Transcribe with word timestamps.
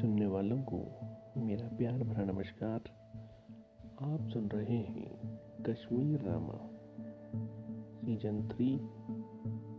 सुनने 0.00 0.26
वालों 0.26 0.58
को 0.58 0.76
मेरा 1.36 1.68
प्यार 1.68 2.02
भरा 2.02 2.24
नमस्कार। 2.24 2.80
आप 4.02 4.28
सुन 4.28 4.48
रहे 4.48 4.76
हैं 4.76 5.38
Kashmir 5.62 6.20
Rama 6.20 6.68
season 8.00 8.48
three, 8.48 8.78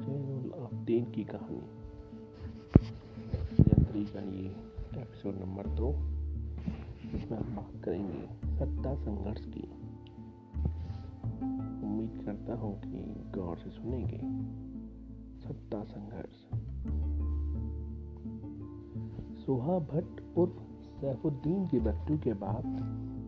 channel 0.05 0.49
of 0.51 0.85
ten 0.85 1.11
की 1.11 1.23
कहानी। 1.23 1.61
सीज़न 3.55 3.85
थ्री 3.85 4.05
का 4.05 4.19
ये 4.19 4.47
एपिसोड 5.01 5.35
नंबर 5.35 5.67
दो, 5.67 5.91
जिसमें 7.11 7.37
हम 7.39 7.55
बात 7.55 7.83
करेंगे 7.83 8.23
सत्ता 8.59 8.95
संघर्ष 8.95 9.45
की। 9.45 9.63
उम्मीद 11.87 12.25
करता 12.25 12.53
हूँ 12.53 12.81
कि 12.81 13.23
गौर 13.39 13.57
से 13.57 13.69
सुनेंगे 13.69 14.19
सत्ता 15.47 15.83
संघर्ष। 15.83 16.46
सुहा 19.47 19.77
भट्ट 19.79 20.21
उर्फ़ 20.37 20.55
सैफुद्दीन 21.01 21.67
की 21.67 21.79
मृत्यु 21.79 22.17
के 22.17 22.33
बाद 22.33 22.65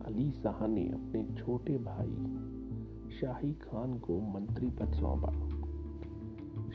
अली 0.06 0.30
शाह 0.30 0.66
ने 0.66 0.82
अपने 0.88 1.22
छोटे 1.34 1.76
भाई 1.78 2.16
शाही 3.10 3.52
खान 3.52 3.94
को 3.98 4.18
मंत्री 4.34 4.66
पद 4.70 4.92
सौंपा। 4.92 5.30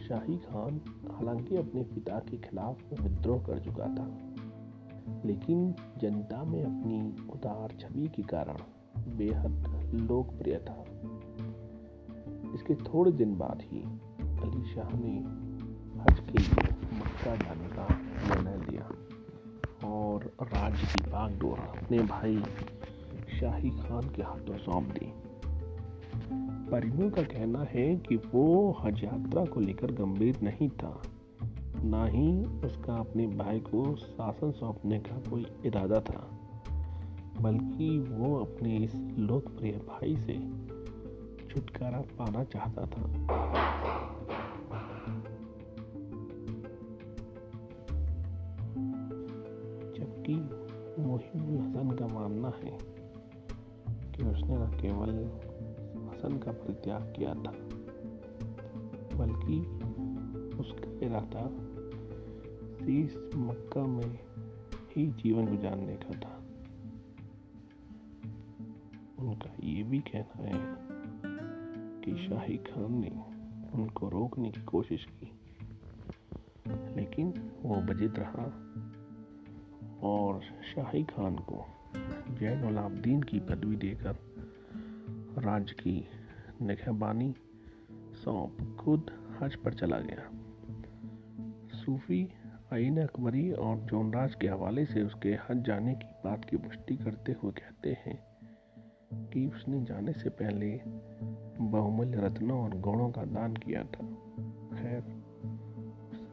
शाही 0.08 0.38
खान 0.38 0.80
हालाँकि 1.12 1.55
अपने 1.55 1.84
पिता 1.84 2.20
के 2.20 2.38
खिलाफ 2.38 3.02
विद्रोह 3.02 3.45
कर 3.45 3.59
चुका 3.59 3.88
था, 3.95 4.08
लेकिन 5.26 5.76
जनता 5.98 6.43
में 6.43 6.63
अपनी 6.63 6.99
उदार 7.34 7.77
छवि 7.80 8.07
के 8.07 8.23
कारण 8.23 8.57
बेहद 9.18 10.02
लोकप्रिय 10.02 10.57
था। 10.57 10.80
इसके 12.55 12.76
थोड़े 12.84 13.12
दिन 13.12 13.38
बाद 13.38 13.63
ही 13.63 13.84
अली 14.41 14.63
शाह 14.73 14.90
ने 14.96 15.16
हज 16.02 16.20
के 16.20 16.38
लिए 16.38 16.98
मक्का 16.98 17.35
जाने 17.35 17.70
का 17.70 17.87
निर्णय 17.91 18.55
राज्य 20.41 20.88
की 20.88 21.10
बागडोर 21.12 21.60
अपने 21.60 22.00
भाई 22.00 22.38
शाही 23.40 23.70
खान 23.70 24.10
के 24.10 24.22
हाथों 24.22 24.58
सौंप 24.58 24.84
दी। 24.84 25.12
परियों 26.72 27.10
का 27.12 27.22
कहना 27.24 27.64
है 27.64 27.96
कि 27.98 28.16
वो 28.16 28.72
हज 28.82 29.04
यात्रा 29.04 29.46
को 29.46 29.60
लेकर 29.60 29.92
गंभीर 29.92 30.40
नहीं 30.44 30.70
था। 30.70 31.02
ना 31.84 32.05
ही 32.05 32.27
उसका 32.66 32.96
अपने 32.96 33.27
भाई 33.27 33.60
को 33.60 33.96
शासन 33.96 34.52
सौंपने 34.52 35.00
का 35.00 35.18
कोई 35.30 35.46
इरादा 35.66 36.00
था, 36.00 36.27
बल्कि 37.42 37.99
वो 37.99 38.36
अपने 38.38 38.77
इस 38.77 38.96
लोकप्रिय 39.20 39.72
भाई 39.72 40.16
से 40.18 40.40
छुटकारा 41.48 42.02
पाना 42.20 42.44
चाहता 42.44 42.86
था। 42.86 43.95
जबकि 50.26 51.01
मुहिबुल 51.01 51.57
हसन 51.57 51.90
का 51.91 52.07
मानना 52.07 52.49
है 52.49 52.77
कि 54.12 54.23
उसने 54.23 54.57
न 54.57 54.70
केवल 54.81 55.09
हसन 56.07 56.37
का 56.37 56.51
परित्याग 56.51 57.01
किया 57.18 57.34
था, 57.34 57.51
बल्कि 59.18 59.59
उसका 60.57 60.90
इरादा 61.05 61.43
शीश 62.77 63.15
मक्का 63.35 63.85
में 63.85 64.19
ही 64.96 65.06
जीवन 65.07 65.47
गुजारने 65.47 65.96
का 65.96 66.19
था। 66.19 66.35
उनका 69.19 69.53
ये 69.63 69.84
भी 69.84 70.00
कहना 70.00 70.44
है 70.44 70.59
कि 72.01 72.28
शाही 72.28 72.57
खान 72.57 72.94
ने 72.94 73.12
उनको 73.73 74.09
रोकने 74.09 74.51
की 74.51 74.62
कोशिश 74.62 75.06
की, 75.06 75.31
लेकिन 76.96 77.34
वो 77.63 77.75
बजित 77.75 78.19
रहा। 78.19 78.51
और 80.03 80.41
शाही 80.41 81.03
खान 81.03 81.36
को 81.36 81.66
जैन 82.30 82.64
उलाब्दीन 82.68 83.24
की 83.24 83.40
पदवी 83.40 83.75
देकर 83.75 84.18
राज्य 85.38 85.74
की 85.74 86.08
निगहबानी 86.62 87.36
सौंप 88.25 88.78
खुद 88.80 89.12
हज 89.42 89.56
पर 89.56 89.74
चला 89.74 90.00
गया। 90.00 90.30
सूफी 91.68 92.30
आइन 92.74 93.02
अकबरी 93.02 93.52
और 93.52 93.78
जोनराज 93.78 94.36
के 94.36 94.47
हवाले 94.47 94.86
से 94.86 95.03
उसके 95.03 95.30
हज 95.30 95.64
जाने 95.64 95.94
की 95.96 96.08
बात 96.25 96.46
की 96.46 96.58
पुष्टि 96.58 96.97
करते 96.97 97.31
हुए 97.31 97.52
कहते 97.52 97.90
हैं 97.90 98.36
कि 99.30 99.47
उसने 99.47 99.84
जाने 99.84 100.14
से 100.14 100.30
पहले 100.30 100.81
बहुमूल्य 101.62 102.18
रत्नों 102.18 102.64
और 102.64 102.80
गुणों 102.80 103.12
का 103.12 103.24
दान 103.24 103.53
किया 103.53 103.84
था। 103.84 104.08
खैर 104.78 105.15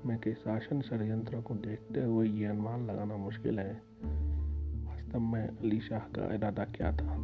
समय 0.02 0.16
के 0.16 0.34
शासन 0.34 0.80
षडयंत्र 0.80 1.40
को 1.40 1.54
देखते 1.54 2.04
हुए 2.04 2.28
ये 2.28 2.46
अनुमान 2.46 2.86
लगाना 2.86 3.16
मुश्किल 3.16 3.58
है। 3.58 3.82
वास्तव 4.84 5.20
में 5.20 5.48
अली 5.48 5.80
शाह 5.80 5.98
का 5.98 6.34
इरादा 6.34 6.64
क्या 6.64 6.92
था? 6.92 7.14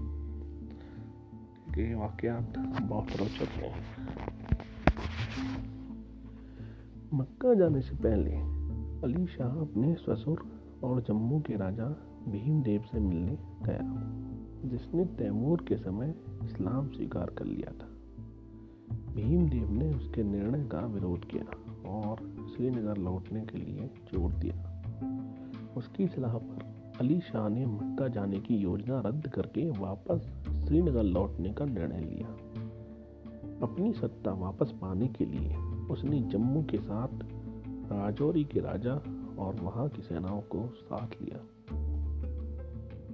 ये 1.80 1.94
वाकयात 1.94 2.58
बहुत 2.82 3.16
रोचक 3.16 3.48
हैं। 3.48 3.84
मक्का 7.14 7.54
जाने 7.54 7.80
से 7.80 7.96
पहले 7.96 8.32
अली 9.06 9.26
शाह 9.26 9.48
अपने 9.48 9.94
ससुर 9.94 10.46
और 10.84 11.00
जम्मू 11.02 11.40
के 11.40 11.56
राजा 11.56 11.88
भीम 12.28 12.62
देव 12.62 12.82
से 12.82 13.00
मिलने 13.00 13.38
गया, 13.62 13.80
जिसने 14.68 15.04
तैमूर 15.04 15.64
के 15.68 15.76
समय 15.76 16.14
इस्लाम 16.44 16.88
स्वीकार 16.88 17.30
कर 17.30 17.44
लिया 17.44 17.72
था। 17.72 17.88
भीम 19.14 19.48
देव 19.48 19.70
ने 19.70 19.90
उसके 19.90 20.22
निर्णय 20.22 20.64
का 20.64 20.80
विरोध 20.86 21.30
किया। 21.30 21.67
और 21.86 22.16
श्रीनगर 22.56 22.96
लौटने 22.96 23.40
के 23.40 23.58
लिए 23.58 23.90
ज़ोर 24.12 24.32
दिया। 24.32 24.54
उसकी 25.76 26.06
सलाह 26.06 26.38
पर 26.38 26.66
अली 27.00 27.20
शाह 27.20 27.48
ने 27.48 27.66
मक्का 27.66 28.08
जाने 28.08 28.38
की 28.38 28.56
योजना 28.56 29.00
रद्द 29.00 29.28
करके 29.28 29.70
वापस 29.70 30.20
श्रीनगर 30.68 31.02
लौटने 31.02 31.52
का 31.52 31.64
निर्णय 31.64 32.00
लिया। 32.00 32.28
अपनी 33.62 33.92
सत्ता 33.92 34.32
वापस 34.32 34.72
पाने 34.80 35.08
के 35.08 35.24
लिए 35.24 35.56
उसने 35.90 36.20
जम्मू 36.20 36.62
के 36.62 36.78
साथ 36.78 37.08
राजौरी 37.92 38.44
के 38.44 38.60
राजा 38.60 38.94
और 39.38 39.54
वहाँ 39.54 39.88
की 39.88 40.02
सेनाओं 40.02 40.40
को 40.40 40.66
साथ 40.76 41.22
लिया। 41.22 41.38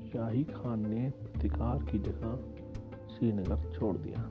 शाही 0.08 0.44
खान 0.44 0.88
ने 0.88 1.10
प्रतिकार 1.10 1.82
की 1.82 1.98
जगह 1.98 2.36
श्रीनगर 3.14 3.72
छोड़ 3.72 3.96
दिया 3.96 4.22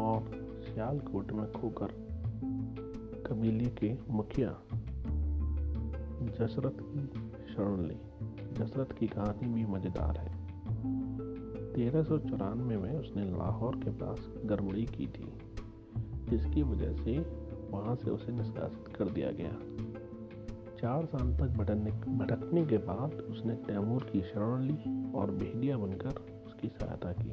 और 0.00 0.30
सियालकोट 0.64 1.32
में 1.32 1.52
खोकर 1.52 2.01
कबीले 3.32 3.66
के 3.66 3.94
मुखिया 4.10 4.48
जसरत 6.22 6.76
की 6.80 7.06
शरण 7.54 7.86
ली 7.86 7.96
जसरत 8.52 8.92
की 8.92 9.06
कहानी 9.06 9.48
भी 9.54 9.64
मज़ेदार 9.66 10.16
है। 10.18 10.46
तेरह 11.72 12.02
सौ 12.02 12.18
चौरानवे 12.18 12.76
में 12.76 12.98
उसने 12.98 13.24
लाहौर 13.24 13.76
के 13.76 13.90
पास 13.90 14.28
गड़बड़ी 14.44 14.84
की 14.84 15.06
थी, 15.06 15.32
जिसकी 16.28 16.62
वजह 16.62 16.92
से 16.92 17.18
वहाँ 17.70 17.96
से 17.96 18.10
उसे 18.10 18.32
निष्कासित 18.32 18.96
कर 18.96 19.04
दिया 19.04 19.30
गया। 19.30 19.52
चार 20.80 21.04
साल 21.04 21.36
तक 21.36 21.58
भटकने 21.58 21.90
भटकने 22.18 22.66
के 22.66 22.76
बाद 22.76 23.12
उसने 23.12 23.54
तैमूर 23.54 24.02
की 24.02 24.20
शरण 24.20 24.62
ली 24.62 25.12
और 25.12 25.30
भेदिया 25.30 25.76
बनकर 25.76 26.42
उसकी 26.46 26.68
सहायता 26.68 27.12
की। 27.12 27.30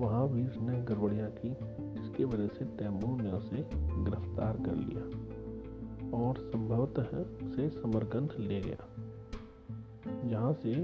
वहाँ 0.00 0.28
भी 0.28 0.46
उसने 0.46 0.80
गड़बड़ियाँ 0.80 1.30
की। 1.30 1.56
जिसकी 2.12 2.24
वजह 2.26 2.48
से 2.48 2.64
तैमूर 2.76 3.20
ने 3.22 3.30
उसे 3.32 3.56
गिरफ़्तार 4.04 4.56
कर 4.64 4.74
लिया 4.76 5.04
और 6.16 6.38
संभवतः 6.40 7.12
उसे 7.46 7.68
समरकंद 7.70 8.34
ले 8.38 8.60
गया, 8.60 8.88
जहाँ 10.24 10.52
से 10.54 10.74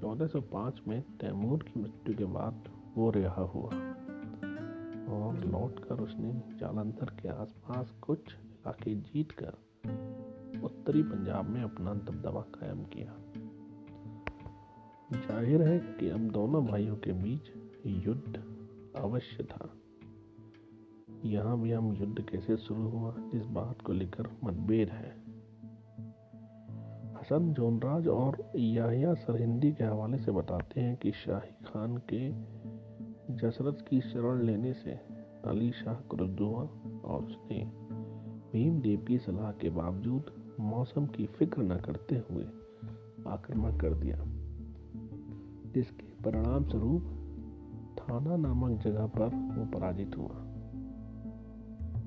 1405 0.00 0.80
में 0.88 1.00
तैमूर 1.20 1.62
की 1.62 1.80
मृत्यु 1.80 2.14
के 2.14 2.24
बाद 2.34 2.68
वो 2.96 3.10
रिहा 3.10 3.42
हुआ 3.54 3.70
और 5.16 5.44
लौटकर 5.46 6.00
उसने 6.00 6.32
जालंधर 6.60 7.10
के 7.22 7.28
आसपास 7.30 7.90
कुछ 8.00 8.34
इलाके 8.34 8.94
जीतकर 9.02 9.58
उत्तरी 10.64 11.02
पंजाब 11.02 11.50
में 11.50 11.62
अपना 11.62 11.94
दबदबा 11.96 12.40
कायम 12.54 12.84
किया। 12.94 13.16
ज़ाहिर 15.18 15.62
है 15.62 15.78
कि 15.98 16.08
अब 16.10 16.30
दोनों 16.30 16.64
भाइयों 16.66 16.96
के 16.96 17.12
बीच 17.22 17.52
युद्ध 18.06 18.42
अवश्य 18.96 19.44
था। 19.44 19.70
यहाँ 21.24 21.60
भी 21.60 21.72
हम 21.72 21.92
युद्ध 21.92 22.22
कैसे 22.22 22.56
शुरू 22.56 22.82
हुआ, 22.82 23.14
इस 23.34 23.46
बात 23.46 23.82
को 23.82 23.92
लेकर 23.92 24.28
मतभेद 24.44 24.88
है। 24.88 25.10
हसन 27.16 27.52
जोनराज 27.52 28.08
और 28.08 28.52
याहिया 28.56 29.14
सरहिंदी 29.14 29.72
के 29.72 29.84
हवाले 29.84 30.18
से 30.18 30.32
बताते 30.32 30.80
हैं 30.80 30.96
कि 30.96 31.12
शाही 31.12 31.64
खान 31.64 31.96
के 31.96 32.30
जसरत 33.34 33.84
की 33.88 34.00
शरण 34.00 34.42
लेने 34.42 34.72
से 34.72 34.90
अली 35.44 35.72
शाह 35.72 35.94
क्रुद्ध 35.94 36.40
हुआ 36.40 36.62
और 37.04 37.24
उसने 37.24 37.64
भीम 38.52 38.80
देव 38.80 39.04
की 39.08 39.18
सलाह 39.18 39.52
के 39.52 39.70
बावजूद 39.70 40.54
मौसम 40.60 41.06
की 41.06 41.26
फ़िक्र 41.26 41.62
न 41.62 41.76
करते 41.76 42.22
हुए 42.30 42.44
आक्रमण 43.26 43.78
कर 43.78 43.94
दिया। 43.94 44.18
जिसके 45.72 46.22
परिणाम 46.24 46.64
स्वरूप 46.64 47.02
थाना 47.98 48.36
नामक 48.36 48.80
जगह 48.80 49.06
पर 49.06 49.28
वो 49.28 49.78
पराजित 49.78 50.16
हुआ। 50.18 50.49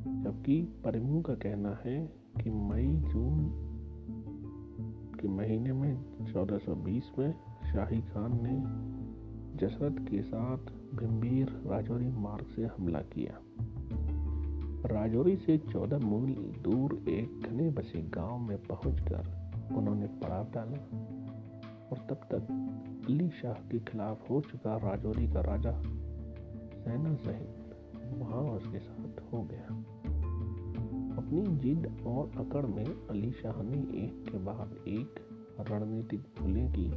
जबकि 0.07 0.61
परिमू 0.85 1.21
का 1.21 1.33
कहना 1.33 1.81
है 1.85 2.07
कि 2.43 2.49
मई, 2.49 2.87
जून 2.87 3.51
के 5.19 5.27
महीने 5.27 5.73
में 5.73 6.25
1420 6.25 7.11
में, 7.19 7.33
शाही 7.73 8.01
खान 8.01 8.39
ने 8.43 8.83
जसरत 9.57 9.95
के 9.99 10.21
साथ 10.21 10.57
भिम्बीर 10.95 11.63
राजौरी 11.65 12.09
मार्ग 12.09 12.45
से 12.45 12.65
हमला 12.65 12.99
किया। 12.99 13.39
राजौरी 14.85 15.37
से 15.37 15.57
चौदह 15.57 15.97
मील 15.97 16.35
दूर 16.35 17.05
एक 17.09 17.49
घने 17.49 17.69
बसे 17.69 18.01
गाँव 18.01 18.37
में 18.37 18.57
पहुंचकर 18.57 19.43
उन्होंने 19.75 20.07
पड़ाव 20.07 20.43
डाला 20.43 20.97
और 21.91 21.97
तब 22.09 22.15
तक 22.15 22.47
अली 23.09 23.29
शाह 23.29 23.53
के 23.53 23.79
खिलाफ 23.79 24.29
हो 24.29 24.41
चुका 24.41 24.77
राजौरी 24.77 25.27
का 25.27 25.41
राजा 25.41 25.81
सेना 26.81 27.15
सहित 27.15 27.59
वहाँ 28.17 28.41
उसके 28.41 28.79
साथ 28.79 29.33
हो 29.33 29.43
गया। 29.43 29.85
अपनी 31.23 31.57
जिद 31.57 32.03
और 32.07 32.31
अकड़ 32.37 32.65
में 32.65 33.07
अली 33.09 33.31
शाह 33.31 33.61
ने 33.63 33.77
एक 34.05 34.23
के 34.31 34.37
बाद 34.37 34.75
एक 34.87 35.19
रणनीतिक 35.59 36.25
भूलें 36.39 36.71
की 36.71 36.89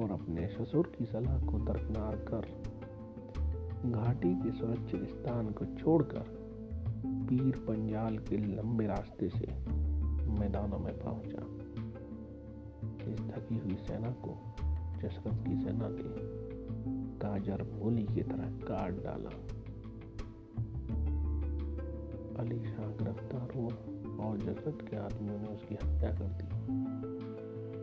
और 0.00 0.10
अपने 0.10 0.46
ससुर 0.48 0.92
की 0.98 1.04
सलाह 1.04 1.38
को 1.40 1.58
दरकिनार 1.58 2.16
कर 2.28 2.48
घाटी 3.90 4.34
के 4.34 4.52
सुरक्षित 4.58 5.04
स्थान 5.04 5.50
को 5.50 5.64
छोड़कर 5.64 6.24
पीर 7.28 7.56
पंजाल 7.68 8.18
के 8.18 8.36
लंबे 8.36 8.86
रास्ते 8.86 9.28
से 9.28 9.46
मैदानों 10.40 10.78
में 10.78 10.94
पहुँचा। 10.98 11.46
इस 13.12 13.20
थकी 13.20 13.58
हुई 13.58 13.76
सेना 13.86 14.10
को 14.10 14.36
जसरत 14.98 15.44
की 15.46 15.56
सेना 15.60 15.88
ने 15.88 16.04
गाजर 17.18 17.66
मूली 17.72 18.04
की 18.04 18.22
तरह 18.22 18.50
काट 18.68 19.02
डाला। 19.04 19.49
अली 22.40 22.58
शाह 22.64 22.86
गिरफ़्तार 22.98 23.48
हुआ 23.56 23.72
और 24.26 24.38
जगत 24.38 24.78
के 24.90 24.96
आदमियों 24.96 25.38
ने 25.38 25.48
उसकी 25.48 25.74
हत्या 25.74 26.10
कर 26.10 26.28
दी। 26.38 26.46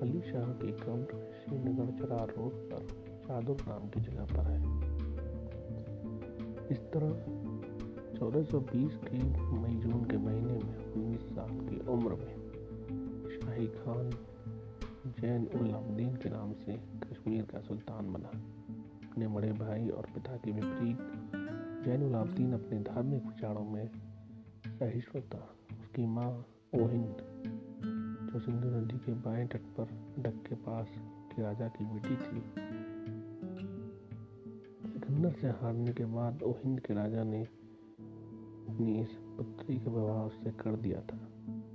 अली 0.01 0.21
शाह 0.21 0.47
की 0.53 0.71
कब्र 0.71 1.19
श्रीनगर 1.39 1.91
चरार 1.99 2.33
रोड 2.37 2.55
पर 2.71 2.87
चादुर 3.27 3.57
नाम 3.67 3.89
की 3.89 4.01
जगह 4.01 4.25
पर 4.25 4.49
है। 4.51 4.57
इस 6.71 6.79
तरह 6.93 7.09
1420 8.17 8.97
के 9.03 9.23
मई 9.57 9.75
जून 9.75 10.03
के 10.03 10.17
महीने 10.17 10.53
में 10.53 10.93
19 10.93 11.21
साल 11.29 11.51
की 11.59 11.79
उम्र 11.87 12.13
में, 12.13 12.35
शाही 13.29 13.67
खान 13.67 14.09
जैन 15.19 15.47
उल 15.55 15.69
अब्दीन 15.71 16.15
के 16.15 16.29
नाम 16.29 16.53
से 16.53 16.73
कश्मीर 17.05 17.43
का 17.43 17.59
सुल्तान 17.59 18.13
बना। 18.13 18.31
अपने 19.09 19.27
बड़े 19.27 19.51
भाई 19.51 19.89
और 19.89 20.05
पिता 20.15 20.35
के 20.35 20.51
विपरीत, 20.51 20.97
जैन 21.85 22.03
उल 22.03 22.13
अब्दीन 22.13 22.53
अपने 22.53 22.79
धार्मिक 22.79 23.25
विचारों 23.25 23.65
में 23.65 23.89
सहिष्णुता 24.77 25.37
उसकी 25.81 26.05
माँ 26.05 26.45
ओहिंद 26.75 27.17
जो 28.33 28.39
सिंधु 28.39 28.67
नदी 28.67 28.97
के 28.97 29.13
बाएँ 29.13 29.47
तट 29.47 29.61
पर 29.61 30.15
डक 30.19 30.49
के 30.49 30.55
पास 30.55 30.87
के 31.35 31.41
राजा 31.41 31.67
की 31.67 31.85
बेटी 31.85 32.15
थी। 32.15 32.41
सिकंदर 34.93 35.31
से 35.31 35.47
हारने 35.47 35.93
के 35.93 36.05
बाद 36.05 36.43
ओहिंद 36.43 36.79
के 36.79 36.93
राजा 36.93 37.23
ने 37.23 37.43
अपनी 38.69 39.01
इस 39.01 39.07
पुत्री 39.17 39.77
का 39.77 39.91
विवाह 39.91 40.23
उससे 40.23 40.51
कर 40.51 40.75
दिया 40.75 41.01
था। 41.01 41.17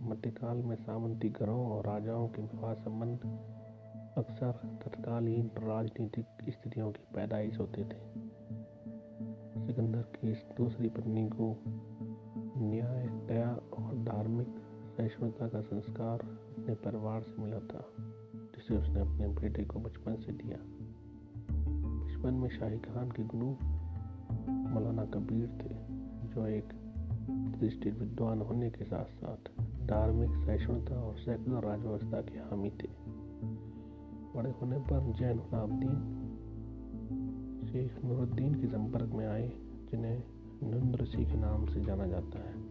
मध्यकाल 0.00 0.56
में 0.56 0.76
सामंती 0.76 1.28
घरों 1.28 1.66
और 1.70 1.86
राजाओं 1.86 2.28
के 2.28 2.42
विवाह 2.42 2.74
संबंध 2.74 3.18
अक्सर 4.18 4.78
तत्कालीन 4.84 5.50
राजनीतिक 5.58 6.26
स्थितियों 6.48 6.92
की 6.92 7.04
पैदाइश 7.14 7.58
होते 7.58 7.84
थे। 7.84 8.30
सिकंदर 9.66 10.02
की 10.02 10.30
इस 10.30 10.44
दूसरी 10.56 10.88
पत्नी 10.88 11.28
को 11.28 11.56
न्याय 12.58 13.06
दया 13.28 13.50
और 13.50 13.94
धार्मिक 13.94 14.46
सहिष्णुता 14.96 15.48
का 15.48 15.60
संस्कार 15.60 16.20
अपने 16.20 16.74
परिवार 16.74 17.22
से 17.22 17.42
मिला 17.42 17.58
था, 17.58 17.86
जिसे 18.36 18.76
उसने 18.76 19.00
अपने 19.00 19.28
बेटे 19.28 19.64
को 19.64 19.78
बचपन 19.78 20.16
से 20.16 20.32
दिया। 20.32 20.56
बचपन 22.06 22.34
में 22.34 22.48
शाही 22.48 22.78
खान 22.78 23.10
के 23.10 23.24
गुरु 23.24 23.46
मौलाना 24.52 25.04
कबीर 25.04 25.46
थे, 25.46 25.74
जो 26.34 26.46
एक 26.46 26.68
प्रतिष्ठित 27.30 27.98
विद्वान 27.98 28.40
होने 28.40 28.70
के 28.70 28.84
साथ 28.84 29.04
साथ 29.04 29.62
धार्मिक 29.86 30.30
सहिष्णुता 30.30 30.94
और 30.94 31.16
सेकुलर 31.16 31.64
राजव्यवस्था 31.64 32.20
के 32.20 32.38
हामी 32.38 32.70
थे। 32.70 32.88
बड़े 34.36 34.50
होने 34.50 34.78
पर 34.78 35.12
जैन 35.12 35.38
उलाब्दीन 35.38 36.18
शेख 37.66 38.04
नूरुद्दीन 38.04 38.54
के 38.54 38.66
संपर्क 38.66 39.10
में 39.12 39.26
आए, 39.26 39.48
जिन्हें 39.90 40.22
नंद 40.62 40.96
ऋषि 40.96 41.24
के 41.24 41.34
नाम 41.34 41.66
से 41.66 41.80
जाना 41.80 42.06
जाता 42.06 42.38
है। 42.38 42.62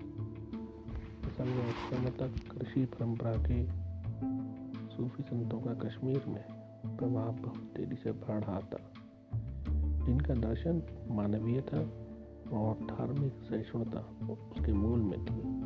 तक 2.12 2.52
कृषि 2.52 2.86
परंपरा 2.86 3.34
के 3.36 3.66
सूफी 4.96 5.24
संतों 5.24 5.62
का 5.62 5.74
कश्मीर 5.74 6.24
में 6.28 6.44
प्रभाव 6.98 7.32
बहुत 7.32 7.64
तेज़ी 7.76 7.96
से 7.96 8.12
बढ़ 8.12 8.44
रहा 8.44 8.60
था। 8.60 8.94
जिनका 10.06 10.34
दर्शन 10.34 10.82
मानवीय 11.12 11.62
था 11.62 11.80
और 12.58 12.76
धार्मिक 12.76 13.34
सहिष्णुता 13.34 14.00
उसके 14.34 14.74
मूल 14.74 15.00
में 15.00 15.26
थी। 15.26 15.62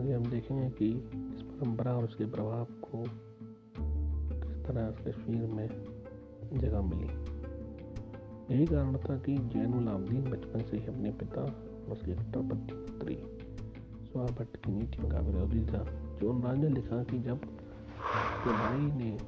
आगे 0.00 0.12
हम 0.12 0.26
देखेंगे 0.26 0.70
कि 0.70 0.90
इस 1.34 1.42
परंपरा 1.42 1.96
और 1.96 2.04
उसके 2.04 2.24
प्रभाव 2.24 2.64
को 2.64 3.02
किस 3.02 4.66
तरह 4.66 4.90
कश्मीर 4.90 5.46
में 5.46 5.68
जगह 6.58 6.80
मिली। 6.80 7.27
यही 8.50 8.66
कारण 8.66 8.96
था 8.96 9.16
कि 9.16 9.36
जैनुल 9.36 9.88
आबदीन 9.88 10.22
बचपन 10.30 10.62
से 10.62 10.76
ही 10.76 10.86
अपने 10.86 11.10
पिता 11.10 11.40
और 11.40 11.92
उसकी 11.92 12.12
कट्टरपंथी 12.12 12.74
पुत्री 12.74 13.16
सुहा 14.06 14.24
भट्ट 14.24 14.56
की 14.56 14.72
नीतियों 14.72 15.08
का 15.08 15.18
विरोधी 15.18 15.60
था। 15.60 15.84
जोन 16.20 16.42
राज 16.42 16.58
ने 16.58 16.68
लिखा 16.68 17.02
कि 17.02 17.18
जब 17.18 17.34
उसके 17.34 18.50
भाई 18.50 18.78
ने 18.78 19.18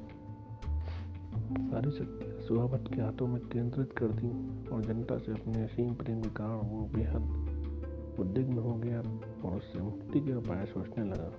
सारी 1.71 1.91
शक्ति 1.91 2.43
सुहा 2.47 2.65
भट्ट 2.65 2.95
के 2.95 3.01
हाथों 3.01 3.27
में 3.27 3.41
केंद्रित 3.41 3.93
कर 3.97 4.05
दी 4.05 4.29
और 4.69 4.81
जनता 4.81 5.17
से 5.17 5.31
अपने 5.31 5.63
असीम 5.63 5.93
प्रेम 5.93 6.21
के 6.21 6.29
कारण 6.29 6.67
वो 6.67 6.89
बेहद 6.95 8.17
उद्विग्न 8.19 8.57
हो 8.57 8.73
गया 8.73 8.99
और 9.45 9.57
उससे 9.57 9.79
मुक्ति 9.79 10.19
के 10.19 10.35
उपाय 10.35 10.65
सोचने 10.65 11.05
लगा। 11.05 11.31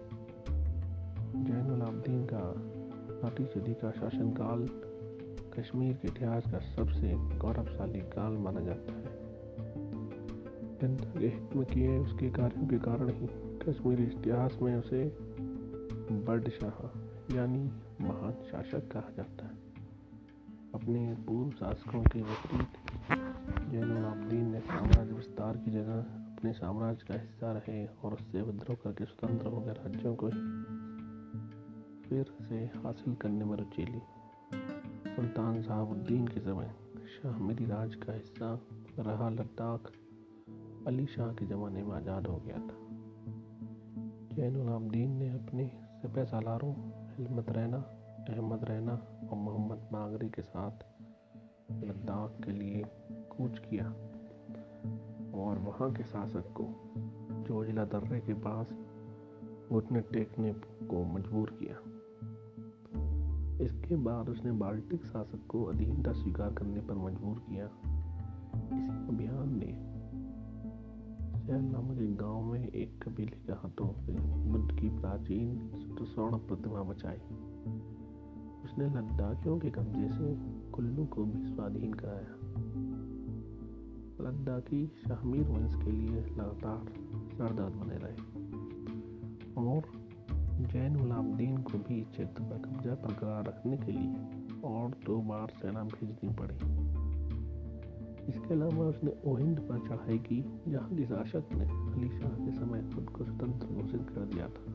जैन 1.42 1.82
आबदीन 1.82 2.26
का 2.32 2.54
साठी 3.14 3.44
सदी 3.44 3.74
का 3.74 3.90
शासनकाल 3.90 4.91
कश्मीर 5.58 5.92
के 5.94 6.08
इतिहास 6.08 6.44
का 6.46 6.58
सबसे 6.58 7.14
गौरवशाली 7.38 8.00
काल 8.00 8.32
माना 8.32 8.60
जाता 8.60 8.92
है। 8.92 9.22
जनता 10.78 11.20
के 11.20 11.26
हित 11.26 11.56
में 11.56 11.66
किए 11.66 11.98
उसके 11.98 12.30
कार्यों 12.30 12.68
के 12.68 12.78
कारण 12.78 13.08
ही 13.08 13.26
कश्मीरी 13.66 14.02
इतिहास 14.02 14.58
में 14.62 14.76
उसे 14.76 15.04
बर्ड 16.12 16.48
यानी 17.36 17.64
महान 18.00 18.32
शासक 18.50 18.92
कहा 18.92 19.10
जाता 19.16 19.46
है। 19.46 19.62
अपने 20.74 21.14
पूर्व 21.14 21.50
शासकों 21.50 22.02
के 22.02 22.22
विपरीत 22.22 22.68
जैनुलाब्दीन 23.70 24.52
ने 24.52 24.60
साम्राज्य 24.60 25.12
विस्तार 25.12 25.56
की 25.56 25.70
जगह 25.70 25.98
अपने 25.98 26.52
साम्राज्य 26.52 27.06
का 27.08 27.14
हिस्सा 27.14 27.52
रहे 27.52 27.86
और 27.86 28.12
उससे 28.12 28.42
विद्रोह 28.42 28.76
करके 28.84 29.04
स्वतंत्र 29.04 29.46
हो 29.46 29.60
गए 29.60 29.72
राज्यों 29.72 30.14
को 30.14 30.30
फिर 32.08 32.26
से 32.48 32.56
हासिल 32.56 33.14
करने 33.14 33.44
में 33.44 33.56
रुचि 33.56 33.82
ली। 33.82 34.21
सुल्तान 35.22 35.62
साहबुद्दीन 35.62 36.28
के 36.28 36.40
समय 36.40 36.70
शाह 37.08 37.38
मेरी 37.38 37.64
राज 37.64 37.94
का 37.94 38.12
हिस्सा 38.12 38.60
रहा 38.98 39.28
लद्दाख। 39.30 39.92
अली 40.86 41.06
शाह 41.06 41.32
के 41.32 41.46
ज़माने 41.46 41.82
में 41.82 41.96
आज़ाद 41.96 42.26
हो 42.26 42.36
गया 42.36 42.56
था। 42.56 42.76
जैनुलाब्दीन 44.36 45.10
ने 45.10 45.28
अपने 45.30 45.70
सिपह 46.02 46.24
सालारों 46.24 46.74
हिलमत 47.12 47.50
रैना, 47.50 47.76
अहमद 48.28 48.64
रैना 48.64 48.92
और 49.30 49.38
मोहम्मद 49.38 49.88
नागरी 49.92 50.28
के 50.28 50.42
साथ 50.42 50.84
लद्दाख 51.72 52.44
के 52.44 52.52
लिए 52.52 52.84
कूच 53.30 53.58
किया 53.58 53.86
और 55.40 55.58
वहाँ 55.58 55.92
के 55.92 56.02
शासक 56.02 56.54
को 56.60 56.64
जोजिला 57.42 57.84
दर्रे 57.84 58.20
के 58.20 58.34
पास 58.34 58.72
घुटने 59.70 60.00
टेकने 60.00 60.52
को 60.86 61.04
मजबूर 61.04 61.50
किया। 61.50 62.01
इसके 63.60 63.96
बाद 63.96 64.28
उसने 64.28 64.52
बाल्टिक 64.52 65.04
शासक 65.04 65.46
को 65.48 65.64
अधीनता 65.64 66.12
स्वीकार 66.12 66.52
करने 66.52 66.80
पर 66.80 66.94
मजबूर 66.94 67.38
किया। 67.38 67.66
इसी 68.56 69.08
अभियान 69.08 69.58
ने 69.58 69.92
शहर 71.46 71.60
नामक 71.60 71.98
एक 71.98 72.16
गाँव 72.16 72.42
में 72.42 72.68
एक 72.68 73.04
कबीले 73.04 73.36
के 73.36 73.52
हाथों 73.52 73.92
से 73.92 74.12
बुद्ध 74.50 74.80
की 74.80 74.88
प्राचीन 74.88 75.70
स्वर्ण 76.02 76.36
प्रतिमा 76.36 76.82
बचाई। 76.82 77.16
उसने 78.64 78.84
लद्दाखियों 78.84 79.58
के 79.58 79.70
कब्जे 79.70 80.08
से 80.08 80.36
कुल्लू 80.70 81.04
को 81.04 81.24
भी 81.24 81.54
स्वाधीन 81.54 81.94
कराया। 81.94 82.36
लद्दाखी 84.20 84.86
शाहमीर 84.86 85.48
वंश 85.48 85.74
के 85.74 85.90
लिए 85.90 86.20
लगातार 86.20 86.92
सरदर्द 87.32 87.72
बने 87.72 87.96
रहे 87.96 88.14
और 89.66 90.01
जैन 90.62 90.96
गुलाबदीन 90.96 91.56
को 91.56 91.78
भी 91.78 92.00
क्षेत्र 92.00 92.42
पर 92.42 92.58
कब्जा 92.58 92.94
बरकरार 92.94 93.44
रखने 93.44 93.76
के 93.76 93.92
लिए 93.92 94.14
और 94.64 94.90
दो 94.90 95.16
बार 95.18 95.48
सेना 95.48 95.82
भेजनी 95.84 96.30
पड़ी। 96.30 96.54
इसके 98.28 98.54
अलावा 98.54 98.84
उसने 98.84 99.12
ओहिंद 99.26 99.60
पर 99.60 99.78
चढ़ाई 99.78 100.18
की, 100.18 100.44
जहाँ 100.68 100.96
की 100.96 101.04
शासक 101.04 101.44
ने 101.52 101.64
अली 101.64 102.08
शाह 102.08 102.30
के 102.30 102.52
समय 102.52 102.90
खुद 102.94 103.10
को 103.10 103.24
स्वतंत्र 103.24 103.66
घोषित 103.66 104.10
कर 104.10 104.20
दिया 104.20 104.48
था। 104.48 104.72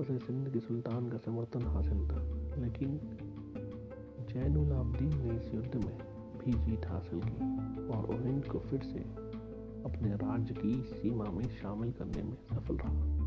उसे 0.00 0.18
सिंध 0.18 0.52
के 0.52 0.60
सुल्तान 0.60 1.10
का 1.10 1.18
समर्थन 1.18 1.62
हासिल 1.62 2.08
था, 2.08 2.22
लेकिन 2.62 3.00
जैन 4.30 4.56
उलाब्दीन 4.56 5.22
ने 5.22 5.36
इस 5.36 5.54
युद्ध 5.54 5.74
में 5.74 5.98
भी 6.38 6.52
जीत 6.52 6.86
हासिल 6.86 7.20
की 7.24 7.44
और 7.86 8.14
ओहिंद 8.14 8.44
को 8.44 8.58
फिर 8.58 8.80
से 8.80 8.98
अपने 9.84 10.14
राज्य 10.14 10.54
की 10.54 10.82
सीमा 10.82 11.24
में 11.24 11.48
शामिल 11.48 11.92
करने 11.92 12.22
में 12.22 12.36
सफल 12.52 12.76
रहा। 12.76 13.19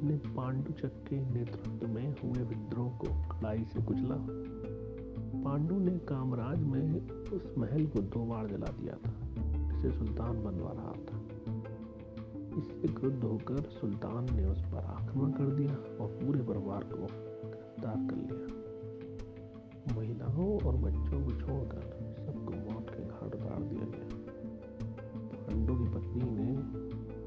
उसने 0.00 0.16
पांडुचक 0.16 0.92
के 1.08 1.16
नेतृत्व 1.16 1.88
में 1.88 2.16
हुए 2.24 2.42
विद्रोह 2.42 2.90
को 2.90 3.06
कड़ाई 3.06 3.64
से 3.64 3.82
कुचला। 3.82 4.16
पांडु 5.44 5.78
ने 5.78 5.90
कामराज 5.90 6.62
में 6.62 7.08
उस 7.08 7.54
महल 7.58 7.86
को 7.86 8.00
दो 8.00 8.24
बार 8.24 8.46
जला 8.46 8.66
दिया 8.66 8.94
था, 8.94 9.12
जिसे 9.68 9.98
सुल्तान 9.98 10.44
बनवा 10.44 10.72
रहा 10.72 10.92
था। 10.92 11.18
इससे 12.58 12.88
क्रुद्ध 12.92 13.24
होकर 13.24 13.62
सुल्तान 13.62 14.36
ने 14.36 14.46
उस 14.46 14.60
पर 14.60 14.78
आक्रमण 14.78 15.30
कर 15.30 15.44
दिया 15.44 16.04
और 16.04 16.08
पूरे 16.08 16.40
परिवार 16.40 16.84
को 16.84 16.96
गिरफ़्तार 17.48 17.96
कर 17.96 18.16
लिया। 18.16 18.60
महिलाओं 19.96 20.60
और 20.60 20.76
बच्चों 20.76 21.24
को 21.24 21.30
छोड़कर 21.30 22.14
सबको 22.26 22.52
मौत 22.52 22.90
के 22.90 23.04
घाट 23.04 23.34
उतार 23.34 23.62
दिया 23.62 23.84
गया। 23.84 24.08
पांडु 25.46 25.74
की 25.74 25.84
पत्नी 25.84 26.30
ने 26.30 26.54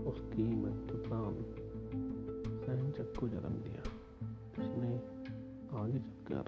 उसकी 0.03 0.44
मृत्यु 0.44 0.98
सहनचक 0.98 1.62
को 3.24 3.30
जन्म 3.30 3.53
दिया। 3.53 3.82
उसने 4.63 4.96
आगे 5.77 6.00
चलकर 6.00 6.44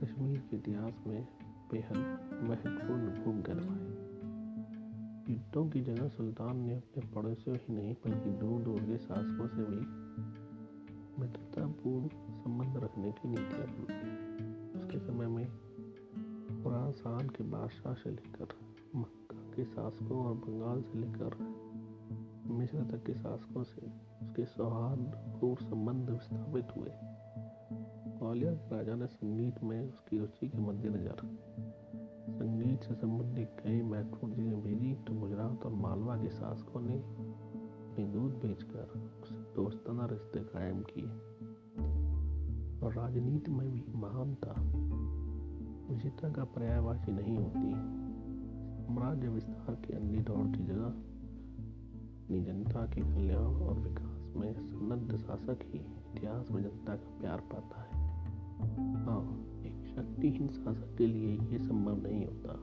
कश्मीर 0.00 0.38
के 0.38 0.56
इतिहास 0.56 0.94
में 1.06 1.28
बेहद 1.72 1.96
महत्वपूर्ण 2.42 3.24
भूमिका 3.24 3.52
निभाई। 3.52 5.34
युद्धों 5.34 5.70
की 5.70 5.80
जगह 5.80 6.08
सुल्तान 6.08 6.56
ने 6.56 6.76
अपने 6.76 7.14
पड़ोसियों 7.14 7.56
ही 7.56 7.74
नहीं, 7.74 7.94
बल्कि 7.94 8.30
दूर 8.30 8.62
दूर 8.62 8.80
के 8.80 8.98
शासकों 8.98 9.48
से 9.48 9.64
भी 9.64 9.80
मित्रतापूर्ण 11.20 12.08
संबंध 12.38 12.76
रखने 12.84 13.12
की 13.12 13.28
नीति 13.28 13.62
अपनाई। 13.62 14.80
उसके 14.80 14.98
समय 14.98 15.26
में 15.26 15.46
खुरासान 16.62 17.28
के 17.28 17.44
बादशाह 17.44 17.94
से 17.94 18.10
लेकर 18.10 18.48
मक्का 18.96 19.36
के 19.36 19.64
शासकों 19.64 20.24
और 20.24 20.34
बंगाल 20.34 20.82
से 20.82 20.98
लेकर 20.98 21.36
मिश्र 22.46 22.78
तक 22.78 23.04
के 23.06 23.14
शासकों 23.14 23.62
से 23.62 24.01
उसके 24.32 24.44
सौहार्दपूर्ण 24.44 25.64
संबंध 25.64 26.18
स्थापित 26.18 26.68
हुए। 26.76 26.90
ग्वालियर 28.18 28.54
के 28.54 28.76
राजा 28.76 28.94
ने 28.94 29.06
संगीत 29.06 29.62
में 29.62 29.88
उसकी 29.88 30.18
रुचि 30.18 30.48
के 30.48 30.58
मद्देनजर 30.58 31.16
संगीत 32.30 32.82
से 32.82 32.94
संबंधित 32.94 33.56
कई 33.64 33.82
महत्वपूर्ण 33.82 34.34
चीज़ें 34.34 34.62
भेजी। 34.62 34.94
तो 34.94 35.14
गुजरात 35.14 35.66
और 35.66 35.72
मालवा 35.72 36.16
के 36.16 36.28
शासकों 36.28 36.80
ने 36.80 36.96
दूध 38.12 38.32
बेचकर 38.32 38.84
उससे 39.00 39.34
दोस्ताना 39.34 40.06
रिश्ते 40.06 40.38
कायम 40.38 40.82
किए। 40.82 41.10
और 42.80 42.94
राजनीति 42.94 43.50
में 43.50 43.70
भी 43.72 43.84
महानता, 43.94 44.54
विजेता 45.90 46.28
का 46.32 46.44
पर्यायवाची 46.44 47.12
नहीं 47.12 47.36
होती। 47.36 47.72
साम्राज्य 48.84 49.28
विस्तार 49.28 49.74
के 49.74 49.92
अन्य 49.96 50.18
दौड़ 50.18 50.56
की 50.56 50.64
जगह 50.64 51.12
अपनी 52.22 52.44
जनता 52.44 52.86
के 52.86 53.00
कल्याण 53.00 53.54
और 53.62 53.78
विकास 53.78 54.11
में 54.36 54.52
सन्नद्ध 54.52 55.16
शासक 55.16 55.58
ही 55.64 55.78
इतिहास 55.78 56.50
में 56.50 56.62
जनता 56.62 56.94
का 56.94 57.18
प्यार 57.20 57.40
पाता 57.52 57.82
है। 57.82 58.00
हाँ 59.04 59.22
एक 59.66 59.86
शक्तिहीन 59.96 60.48
शासक 60.48 60.94
के 60.98 61.06
लिए 61.06 61.32
ये 61.52 61.58
संभव 61.58 62.02
नहीं 62.02 62.24
होता। 62.26 62.58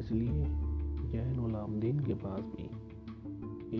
इसलिए 0.00 0.44
जैन 1.10 1.38
उलामदीन 1.38 2.00
के 2.00 2.14
पास 2.14 2.40
भी 2.40 2.64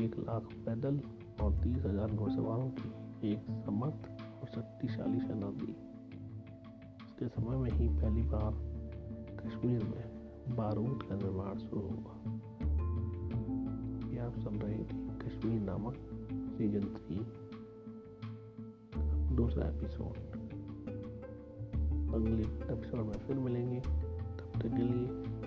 एक 0.05 0.19
लाख 0.19 0.49
पैदल 0.67 1.01
और 1.41 1.53
तीस 1.55 1.85
हज़ार 1.85 2.11
घुड़सवारों 2.11 2.69
की 2.71 3.33
एक 3.33 3.47
समर्थ 3.67 4.09
और 4.23 4.49
शक्तिशाली 4.55 5.21
सेना 5.21 5.51
थी। 5.51 5.73
उसके 7.05 7.29
समय 7.29 7.57
में 7.57 7.71
ही 7.71 7.89
पहली 7.89 8.23
बार 8.23 8.53
कश्मीर 9.41 9.85
में 9.85 10.57
बारूद 10.57 11.03
का 11.03 11.15
निर्माण 11.15 11.59
शुरू 11.59 11.81
हुआ। 11.81 12.15
ये 14.13 14.19
आप 14.19 14.39
सुन 14.39 14.55
रहे 14.55 14.79
थे 14.79 14.99
कश्मीर 15.19 15.61
नामक 15.61 15.97
सीज़न 16.59 16.81
थ्री 16.81 17.17
दूसरा 19.37 19.67
एपिसोड 19.69 20.17
अगले 22.15 22.43
एपिसोड 22.75 23.01
में 23.01 23.13
फिर 23.13 23.37
मिलेंगे। 23.37 23.81
तब 23.81 24.53
तक 24.55 24.69
के 24.69 24.83
लिए 24.83 25.38